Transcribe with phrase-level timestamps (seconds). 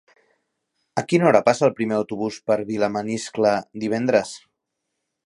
[1.01, 3.55] A quina hora passa el primer autobús per Vilamaniscle
[3.85, 4.37] divendres?